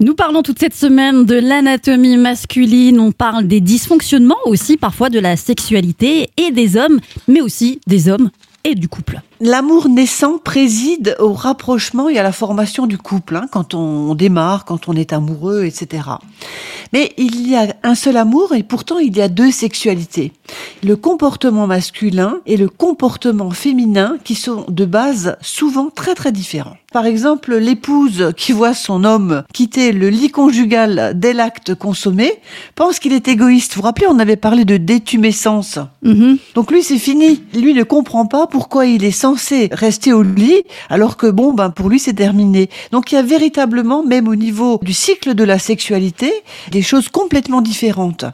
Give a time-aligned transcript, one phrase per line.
[0.00, 5.18] Nous parlons toute cette semaine de l'anatomie masculine, on parle des dysfonctionnements aussi, parfois de
[5.18, 8.30] la sexualité et des hommes, mais aussi des hommes
[8.62, 9.20] et du couple.
[9.40, 14.64] L'amour naissant préside au rapprochement et à la formation du couple, hein, quand on démarre,
[14.64, 16.02] quand on est amoureux, etc.
[16.92, 20.32] Mais il y a un seul amour et pourtant il y a deux sexualités.
[20.82, 26.76] Le comportement masculin et le comportement féminin qui sont de base souvent très très différents.
[26.90, 32.32] Par exemple, l'épouse qui voit son homme quitter le lit conjugal dès l'acte consommé
[32.74, 33.74] pense qu'il est égoïste.
[33.74, 35.78] Vous vous rappelez, on avait parlé de détumescence.
[36.02, 36.38] Mhm.
[36.54, 37.42] Donc lui, c'est fini.
[37.54, 39.10] Lui ne comprend pas pourquoi il est
[39.72, 42.70] rester au lit alors que bon, ben pour lui, c'est terminé.
[42.92, 46.32] Donc il y a véritablement, même au niveau du cycle de la sexualité,
[46.70, 48.24] des choses complètement différentes.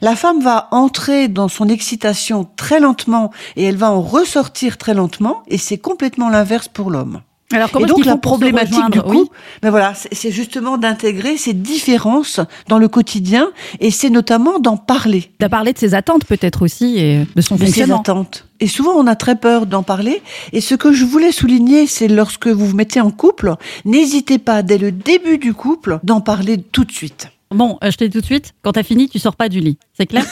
[0.00, 4.94] La femme va entrer dans son excitation très lentement et elle va en ressortir très
[4.94, 7.20] lentement et c'est complètement l'inverse pour l'homme.
[7.54, 9.30] Alors Et donc la problématique du coup, Oui.
[9.62, 15.30] ben voilà, c'est justement d'intégrer ces différences dans le quotidien et c'est notamment d'en parler.
[15.40, 18.00] As parlé de ses attentes peut-être aussi et de son de ses fonctionnement.
[18.00, 18.46] attentes.
[18.60, 20.22] Et souvent, on a très peur d'en parler.
[20.52, 24.62] Et ce que je voulais souligner, c'est lorsque vous vous mettez en couple, n'hésitez pas,
[24.62, 27.28] dès le début du couple, d'en parler tout de suite.
[27.50, 29.60] Bon, euh, je te dis tout de suite, quand t'as fini, tu sors pas du
[29.60, 29.78] lit.
[29.96, 30.24] C'est clair?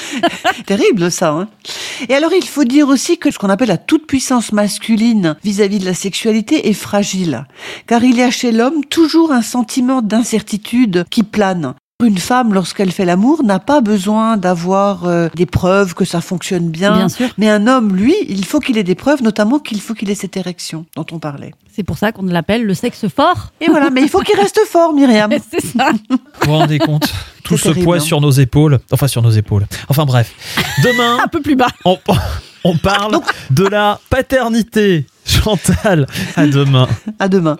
[0.66, 1.30] Terrible, ça.
[1.30, 1.48] Hein
[2.08, 5.84] Et alors, il faut dire aussi que ce qu'on appelle la toute-puissance masculine vis-à-vis de
[5.84, 7.46] la sexualité est fragile.
[7.86, 11.74] Car il y a chez l'homme toujours un sentiment d'incertitude qui plane.
[12.02, 16.68] Une femme, lorsqu'elle fait l'amour, n'a pas besoin d'avoir euh, des preuves que ça fonctionne
[16.68, 16.96] bien.
[16.96, 17.28] Bien sûr.
[17.38, 20.16] Mais un homme, lui, il faut qu'il ait des preuves, notamment qu'il faut qu'il ait
[20.16, 21.52] cette érection dont on parlait.
[21.74, 23.52] C'est pour ça qu'on l'appelle le sexe fort.
[23.60, 25.30] Et voilà, mais il faut qu'il reste fort, Myriam.
[25.50, 25.92] C'est ça.
[26.10, 27.12] Vous vous rendez compte?
[27.44, 28.00] Tout ce terrible, poids hein.
[28.00, 28.78] sur nos épaules.
[28.90, 29.66] Enfin, sur nos épaules.
[29.88, 30.32] Enfin, bref.
[30.84, 31.68] Demain, Un peu plus bas.
[31.84, 31.98] on,
[32.64, 33.20] on parle
[33.50, 35.06] de la paternité.
[35.26, 36.86] Chantal, à demain.
[37.18, 37.56] À demain.